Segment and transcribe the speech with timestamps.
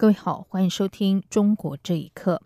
[0.00, 2.40] 各位好，欢迎收听《中国这一刻》。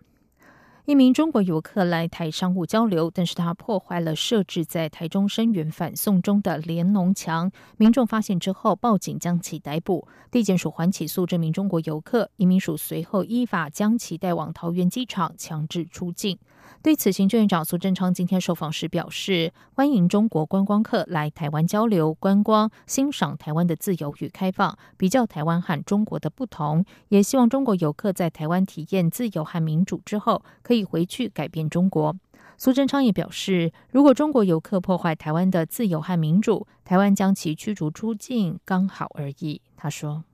[0.84, 7.52] 一名中国游客来台商务交流，但是他破坏了设置在台中声援反送中的联农墙。
[7.76, 10.08] 民众发现之后，报警将其逮捕。
[10.32, 16.36] 地检署还起诉这名中国游客，移民署随后依法将其带往桃园机场强制出境。
[16.80, 32.16] 对此，行政院长苏贞昌今天受访时表示，欢迎中国观光客来台湾交流、观光、欣赏台湾的自由与开放，比较台湾和中国的不同，也希望中国游客在台湾体验自由和民主之后，可以回去改变中国。
[32.56, 39.60] 苏贞昌也表示，如果中国游客破坏台湾的自由和民主，台湾将其驱逐出境，刚好而已。
[39.76, 40.24] 他说：“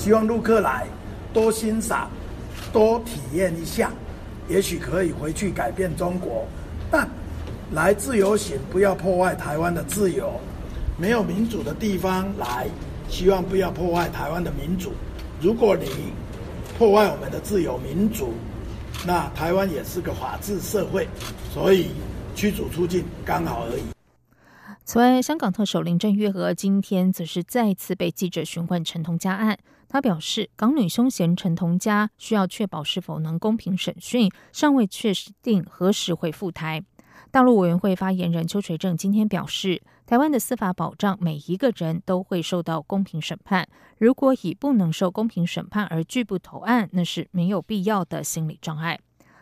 [0.00, 0.86] 希望陆客来
[1.34, 2.10] 多欣赏、
[2.72, 3.92] 多体验一下。”
[4.48, 6.46] 也许可以回去改变中国，
[6.90, 7.06] 但
[7.72, 10.40] 来自由行不要破坏台湾的自由。
[10.98, 12.66] 没有民主的地方来，
[13.10, 14.92] 希望不要破坏台湾的民主。
[15.38, 15.86] 如果你
[16.78, 18.32] 破坏我们的自由民主，
[19.06, 21.06] 那台湾也是个法治社会，
[21.52, 21.90] 所以
[22.34, 23.82] 驱逐出境刚好而已。
[24.86, 29.58] 此外，香港特首林郑月娥今天则是再次被记者询问陈同佳案。
[29.88, 36.82] 她表示，港女凶嫌陈同佳需要确保是否能公平审讯，尚未确定何时会赴台。
[37.34, 43.66] 大陆委员会发言人邱垂正今天表示，台湾的司法保障每一个人都会受到公平审判。
[43.98, 49.00] 如果以不能受公平审判而拒不投案，那是没有必要的心理障碍。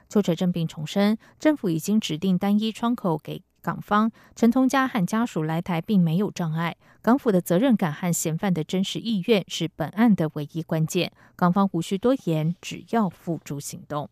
[0.09, 3.43] 邱垂正并重申，政府已经指定单一窗口给。
[3.61, 11.13] 港方陈同佳和家属来台并没有障碍，港府的责任感和嫌犯的真实意愿是本案的唯一关键。
[11.36, 14.08] 港方无需多言，只要付诸行动。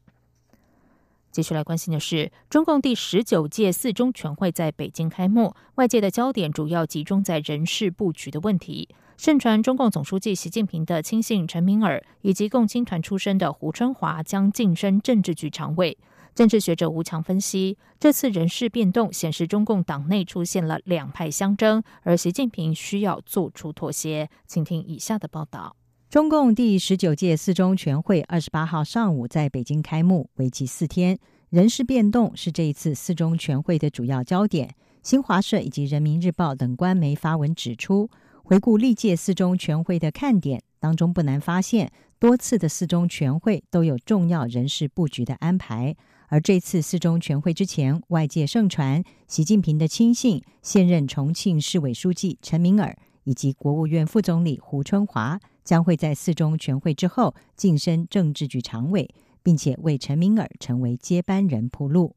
[1.31, 8.89] 继续来关心的是，中共第十九届四中全会在北京开幕，外界的焦点主要集中在人事布局的问题。
[9.17, 15.97] 盛传中共总书记习近平的亲信陈明尔以及共青团出身的胡春华将晋升政治局常委。
[16.35, 24.31] 政治学者吴强分析，这次人事变动显示中共党内出现了两派相争，而习近平需要做出妥协。
[24.47, 25.77] 请听以下的报道：
[26.11, 31.17] 中共第十九届四中全会二十八号上午在北京开幕，为期四天。
[31.51, 34.75] 人事变动是这一次四中全会的主要焦点。
[35.05, 38.11] 新华社以及人民日报等官媒发文指出，
[38.43, 45.95] 回顾历届四中全会的看点当中，不难发现，多次的四中全会都有重要人事布局的安排。
[46.27, 59.09] 而这次四中全会之前，外界盛传习近平的亲信、现任重庆市委书记陈明尔以及国务院副总理胡春华将会在四中全会之后晋升政治局常委，
[59.43, 62.15] 并且为陈明尔成为接班人铺路。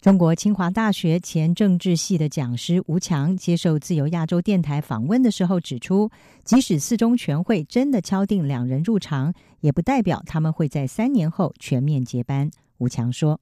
[0.00, 6.10] 中国清华大学前政治系的讲师吴强接受自由亚洲电台访问的时候指出，
[6.42, 12.50] 即使四中全会真的敲定两人入常，也不代表他们会在三年后全面接班。
[12.78, 13.40] 吴强说：“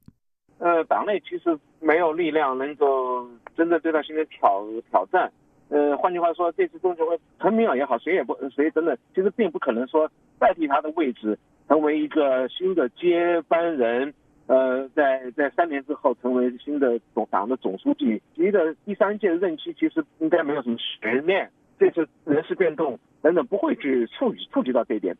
[0.59, 3.27] 呃，党内其实没有力量能够
[3.57, 5.31] 真的对他形成挑挑战。
[5.71, 11.39] 呃，换句话说，这次中全会，陈明尔也好，谁也不谁等等其实并不可能说代替他的位置，
[11.69, 14.13] 成为一个新的接班人。
[14.47, 21.49] 呃，在在三年之后成为新的总党的总书记，其的第三届任期其实应该没有什么悬念。
[21.79, 25.15] 这次人事变动等等不会去触触及到这一点。”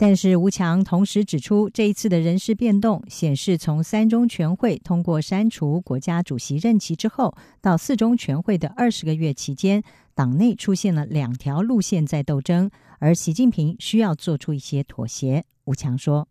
[0.00, 9.82] 但是吴强同时指出，这一次的人事变动显示，从三中全会通过删除国家主席任期之后，到四中全会的二十个月期间，
[10.14, 12.70] 党内出现了两条路线在斗争，
[13.00, 15.42] 而习近平需要做出一些妥协。
[15.64, 16.28] 吴强说：“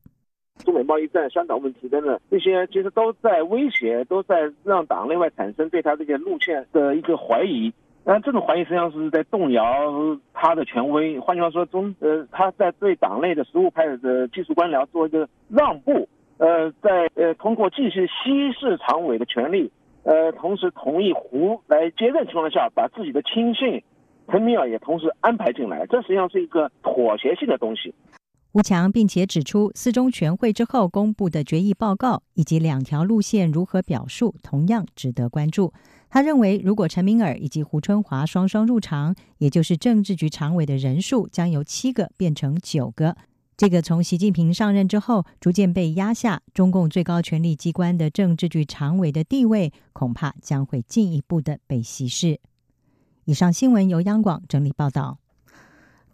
[0.64, 7.70] 中美贸易战、香港问题等等，这些其实都在威胁，都在让党内外产生对他这些路线的一个怀疑。”
[8.10, 9.62] 那这种怀疑实际上是在动摇
[10.34, 11.20] 他的权威。
[11.20, 16.08] 换句话说，中呃他在对党内的实务派的技术官僚做一个让步，
[16.38, 19.70] 呃，在呃通过继续稀释常委的权利，
[20.04, 23.84] 呃，同时同意胡来接任情况下，把自己的亲信
[24.30, 27.94] 陈明尔也同时安排进来，这实际上是一个妥协性的东西。
[28.58, 35.72] 吴强并且指出，四中全会之后公布的决议报告以及两条路线如何表述，同样值得关注。
[36.10, 43.16] 他认为，如果陈明尔以及胡春华双双入场，也就是政治局常委的人数将由七个变成九个，
[43.56, 52.40] 这个从习近平上任之后逐渐被压下中共最高权力机关的政治局常委的地位，恐怕将会进一步的被稀释。
[53.26, 55.20] 以上新闻由央广整理报道。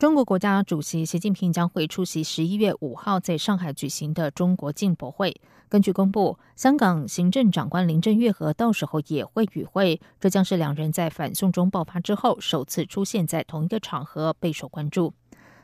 [0.04, 5.34] 中国国家主席习近平将会出席十一月五号在上海举行的中国进博会。
[5.70, 15.14] 根据公布，香港行政长官林郑月娥到时候也会与会，这将是两人在反送中爆发之后首次出现在同一个场合，备受关注。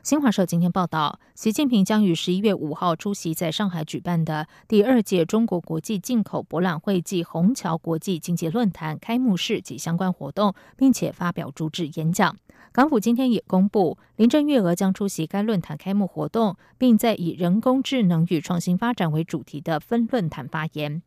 [0.02, 12.34] 新华社今天报道，习近平将于十一月五号出席在上海举办的第二届中国国际进口博览会暨虹桥国际经济论坛开幕式及相关活动，并且发表主旨演讲。
[12.72, 21.02] 港府今天也公布，林郑月娥将出席该论坛开幕活动，并在以人工智能与创新发展为主题的分论坛发言。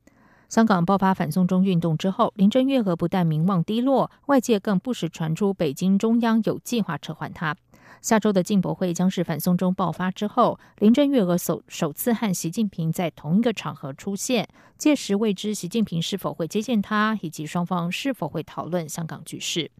[0.50, 7.56] 香港爆发反送中运动之后，林郑月娥不但名望低落，外界更不时传出北京中央有计划撤换她。
[8.02, 14.48] 下周的进博会将是反送中爆发之后，林郑月娥首首次和习近平在同一个场合出现。
[14.78, 19.72] 届时未知习近平是否会接见他，以及双方是否会讨论香港局势。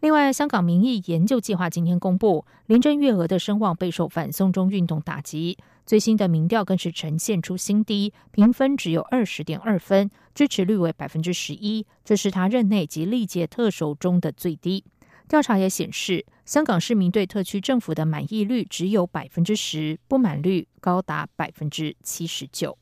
[0.00, 14.84] 另外，香港民意研究计划今天公布，林郑月娥的声望备受反送中运动打击，最新的民调更是呈现出新低，评分只有二十点二分，支持率为百分之十一，这是他任内及历届特首中的最低。
[15.26, 22.78] 调查也显示，香港市民对特区政府的满意率只有百分之十，不满率高达百分之七十九。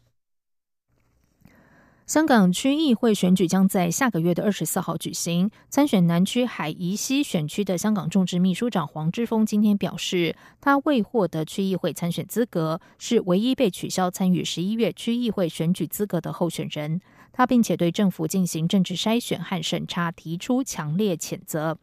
[2.07, 5.51] 香港区议会选举将在下个月的二十四号举行。
[5.69, 17.01] 参选南区海怡西选区的香港众志秘书长黄之锋今天表示，他未获得区议会参选资格，是唯一被取消参与十一月区议会选举资格的候选人。
[17.33, 21.77] 他并且对政府进行政治筛选和审查提出强烈谴责。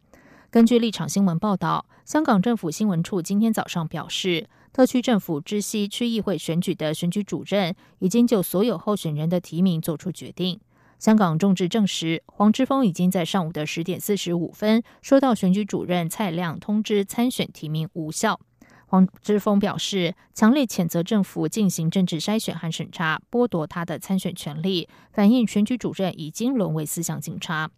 [0.54, 10.60] 根据立场新闻报道，香港政府新闻处今天早上表示，特区政府知悉区议会选举的选举主任已经就所有候选人的提名做出决定。
[11.00, 18.38] 香港众志证实，黄之锋已经在上午的十点四十五分收到选举主任蔡亮通知参选提名无效。
[18.86, 27.72] 黄之锋表示，强烈谴责政府进行政治筛选和审查，剥夺他的参选权利，反映选举主任已经沦为思想警察。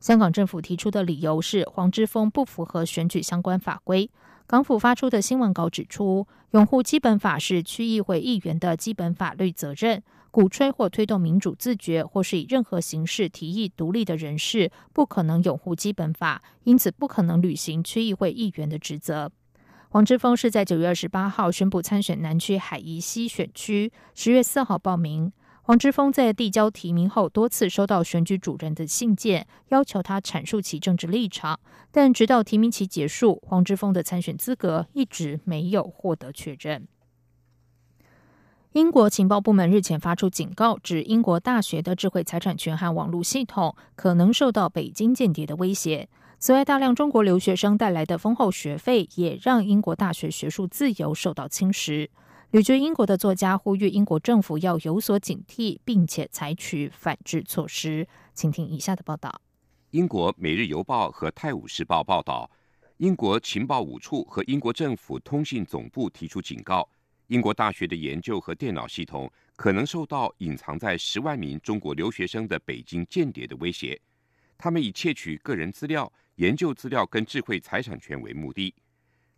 [0.00, 4.10] 香港政府提出的理由是黄之锋不符合选举相关法规。
[4.46, 10.02] 港府发出的新闻稿指出，拥护基本法是区议会议员的基本法律责任。
[10.32, 19.30] 鼓吹或推动民主自觉，或是以任何形式提议独立的人士，不可能拥护基本法，因此不可能履行区议会议员的职责。
[19.88, 25.32] 黄之锋是在九月二十八号宣布参选南区海怡西选区，十月四号报名。
[25.70, 31.60] 黄之锋在递交提名后，多次收到选举主任的信件，要求他阐述其政治立场。
[31.92, 36.88] 但直到提名期结束，黄之锋的参选资格一直没有获得确认。
[38.72, 46.08] 英国情报部门日前发出警告，指英国大学的智慧财产权和网络系统可能受到北京间谍的威胁。
[46.40, 52.08] 此外，大量中国留学生带来的丰厚学费，也让英国大学学术自由受到侵蚀。
[52.52, 58.08] 旅居英国的作家呼吁英国政府要有所警惕，并且采取反制措施。
[58.34, 59.40] 请听以下的报道：
[59.90, 62.50] 英国《每日邮报》和《泰晤士报》报道，
[62.96, 66.88] 英国情报五处和英国政府通信总部提出警告，
[67.28, 73.96] 英国大学的研究和电脑系统可能受到隐藏在十万名中国留学生的北京间谍的威胁。
[74.58, 78.74] 他们以窃取个人资料、研究资料跟智慧财产权为目的。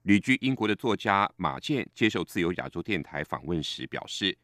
[0.03, 4.37] 旅居英国的作家马健接受自由亚洲电台访问时表示，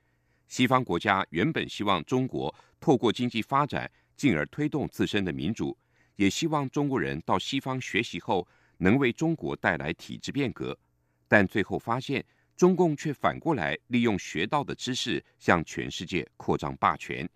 [0.47, 5.77] 西方国家原本希望中国透过经济发展，进而推动自身的民主，
[6.15, 8.47] 也希望中国人到西方学习后
[8.77, 10.79] 能为中国带来体制变革，
[11.27, 12.25] 但最后发现，
[12.57, 17.29] 中共却反过来利用学到的知识向全世界扩张霸权。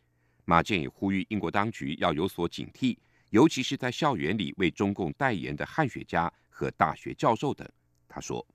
[0.44, 2.96] 马健也呼吁英国当局要有所警惕，
[3.30, 7.68] 尤其是在校园里为中共代言的汉学家和大学教授等。
[8.14, 8.46] 他说：“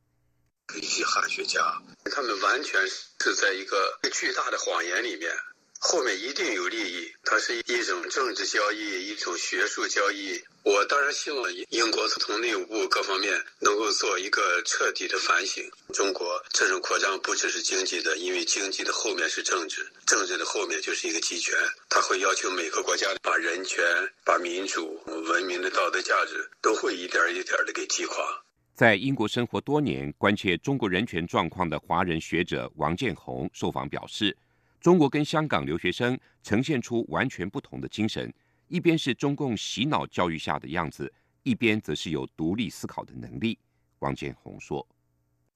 [0.79, 5.35] 一些汉学家，他们完全是在一个巨大的谎言里面，
[5.79, 7.11] 后面一定有利益。
[7.23, 10.39] 它是一种政治交易，一种学术交易。
[10.63, 15.67] 我当然希望英国从内部各方面能够做一个彻底的反省。
[15.93, 21.55] 中国这种扩张不只是经济的，因为经济的后面是政治，政治的后面就是一个集权。
[21.89, 23.83] 他会要求每个国家把人权、
[24.23, 28.43] 把民主、文明的道德价值都会一点一点的给击垮。”
[28.77, 34.37] 在英国生活多年、关切中国人权状况的华人学者王建宏受访表示，
[34.79, 38.31] 中国跟香港留学生呈现出完全不同的精神，
[38.67, 43.57] 一边是中共洗脑教育下的样子，一边则是有独立思考的能力。
[43.97, 44.87] 王建宏说。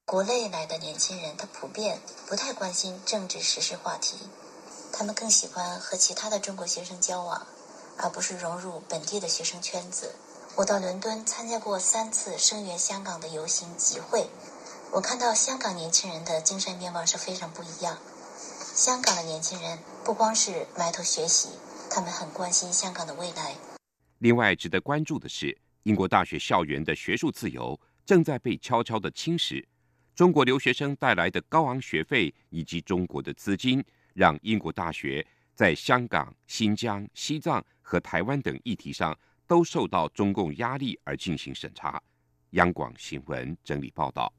[0.05, 4.17] 国内来的年轻人，他普遍不太关心政治时事话题，
[4.91, 7.45] 他们更喜欢和其他的中国学生交往，
[7.99, 10.15] 而不是融入本地的学生圈子。
[10.57, 14.27] 我到伦敦参加过三次声援香港的游行集会，
[14.91, 17.97] 我看到香港年轻人的精神面貌是非常不一样。
[18.75, 21.49] 香港的年轻人不光是埋头学习，
[21.89, 23.55] 他们很关心香港的未来。
[24.19, 29.65] 另外，值得关注的是，英国大学校园的学术自由正在被悄悄的侵蚀。
[30.13, 39.17] 中国留学生带来的高昂学费以及中国的资金，让英国大学在香港、新疆、西藏和台湾等议题上。
[39.51, 42.01] 都受到中共压力而进行审查。
[42.51, 44.31] 央广新闻整理报道：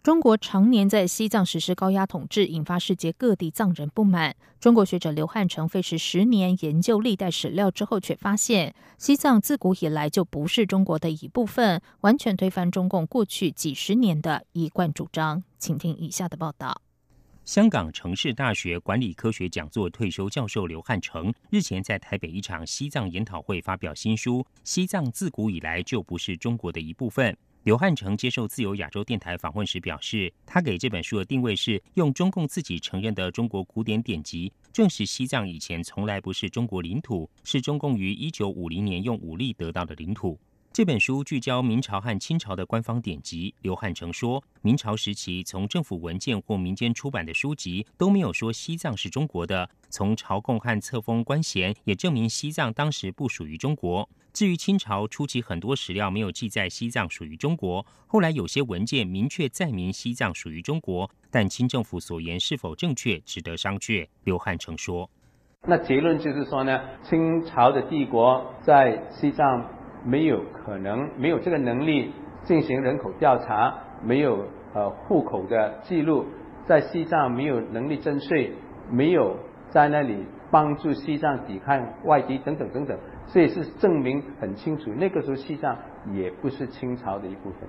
[0.00, 4.36] 中国常年在西藏实施高压统治，引发世界各地藏人不满。
[4.60, 15.42] 中国学者刘汉成费时十年研究历代史料之后，却发现西藏自古以来就不是中国的一部分，完全推翻中共过去几十年的一贯主张。
[15.58, 16.80] 请听以下的报道。
[17.44, 27.32] 香港城市大学管理科学讲座退休教授刘汉成日前在台北一场西藏研讨会发表新书《西藏自古以来就不是中国的一部分》。
[27.64, 40.38] 刘汉成接受自由亚洲电台访问时表示，他给这本书的定位是用中共自己承认的中国古典典籍，证实西藏以前从来不是中国领土，是中共于一九五零年用武力得到的领土。
[40.74, 43.54] 这本书聚焦明朝和清朝的官方典籍。
[43.60, 49.68] 刘汉成说，明朝时期从政府文件或民间出版的书籍都没有说西藏是中国的。
[49.90, 54.08] 从朝贡和册封官衔也证明西藏当时不属于中国。
[54.32, 64.08] 至于清朝初期很多史料没有记载西藏属于中国，后来有些文件明确载明西藏属于中国，但清政府所言是否正确，值得商榷。
[64.24, 65.10] 刘汉成说
[65.68, 69.62] ：“那结论就是说呢，清朝的帝国在西藏。”
[70.04, 72.12] 没有可能，没有这个能力
[72.44, 74.44] 进行人口调查，没有
[74.74, 76.26] 呃户口的记录，
[76.66, 78.52] 在西藏没有能力征税，
[78.90, 79.36] 没有
[79.70, 85.76] 在那里帮助西藏抵抗外敌等等等等，这也是证明很清楚，那个时候西藏
[86.12, 87.68] 也不是清朝的一部分。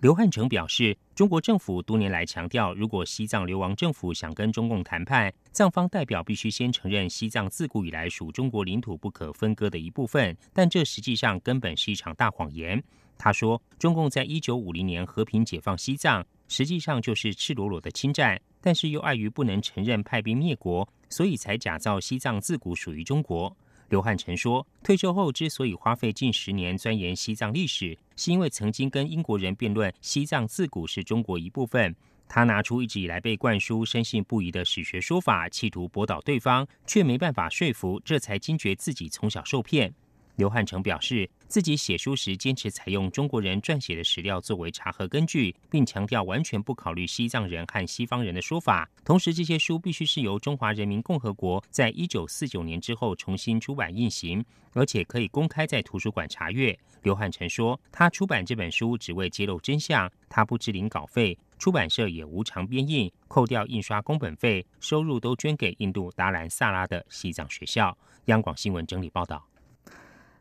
[0.00, 12.82] 刘汉成表示，中国政府多年来强调，如果西藏流亡政府想跟中共谈判，藏方代表必须先承认西藏自古以来属中国领土不可分割的一部分，但这实际上根本是一场大谎言。
[13.18, 23.54] 他说，中共在一九五零年和平解放西藏，实际上就是赤裸裸的侵占，但是又碍于不能承认派兵灭国，所以才假造西藏自古属于中国。
[23.90, 31.94] 刘汉成说，退休后之所以花费近十年钻研西藏历史，是因为曾经跟英国人辩论西藏自古是中国一部分。
[32.28, 39.92] 他拿出一直以来被灌输深信不疑的史学说法，企图驳倒对方，却没办法说服，这才惊觉自己从小受骗。
[40.40, 48.88] 刘汉成表示，自己写书时坚持采用中国人撰写的史料作为查核根据，并强调完全不考虑西藏人和西方人的说法。
[49.04, 54.42] 同时，这些书必须是由中华人民共和国在一九四九年之后重新出版印行，
[54.72, 56.74] 而且可以公开在图书馆查阅。
[57.02, 67.94] 刘汉成说，他出版这本书只为揭露真相，他不支领稿费，出版社也无偿编印，扣掉印刷工本费，收入都捐给印度达兰萨拉的西藏学校。
[68.24, 69.49] 央广新闻整理报道。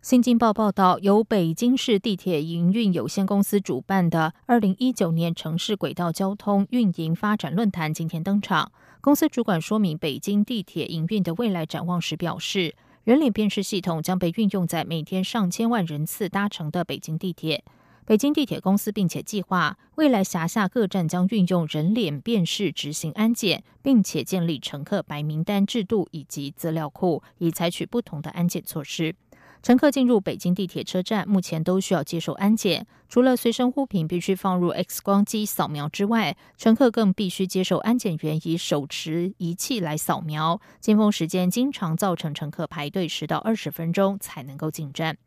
[0.02, 8.72] 新京报报道，由北京市地铁营运有限公司主办的二零一九年城市轨道交通运营发展论坛今天登场。
[9.02, 17.66] 公司主管说明北京地铁营运的未来展望时表示，人脸辨识系统将被运用在每天上千万人次搭乘的北京地铁。
[18.06, 29.14] 北京地铁公司并且计划，未来辖下各站将运用人脸辨识执行安检，并且建立乘客白名单制度以及资料库，以采取不同的安检措施。
[29.62, 32.88] 乘客进入北京地铁车站，目前都需要接受安检。
[33.10, 40.62] 除了随身物品必须放入 X 光机扫描之外，乘客更必须接受安检员以手持仪器来扫描。
[40.80, 45.18] 尖峰时间经常造成乘客排队十到二十分钟才能够进站。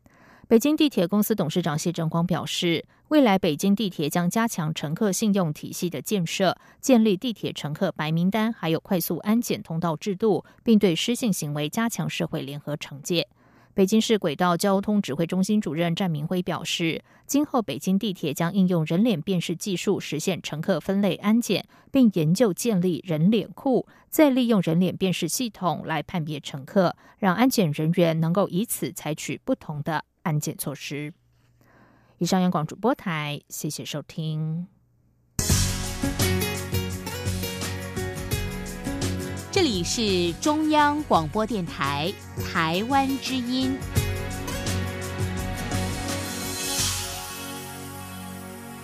[0.47, 13.27] 北京地铁公司董事长谢正光表示，未来北京地铁将加强乘客信用体系的建设，建立地铁乘客白名单，还有快速安检通道制度，并对失信行为加强社会联合惩戒。
[13.75, 31.11] 北京市轨道交通指挥中心主任战明辉表示，今后北京地铁将应用人脸辨识技术实现乘客分类安检，并研究建立人脸库，再利用人脸辨识系统来判别乘客，让安检人员能够以此采取不同的安检措施。
[32.19, 34.67] 以上，央广主播台，谢谢收听。
[39.53, 42.11] 这里是中央广播电台
[42.51, 43.77] 台湾之音。